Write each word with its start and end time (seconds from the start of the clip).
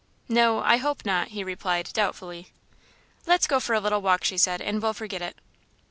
"No, 0.27 0.63
I 0.63 0.77
hope 0.77 1.05
not," 1.05 1.27
he 1.27 1.43
replied, 1.43 1.91
doubtfully. 1.93 2.47
"Let's 3.27 3.45
go 3.45 3.59
for 3.59 3.75
a 3.75 3.79
little 3.79 4.01
walk," 4.01 4.23
she 4.23 4.35
said, 4.35 4.59
"and 4.59 4.81
we'll 4.81 4.93
forget 4.93 5.21
it." 5.21 5.37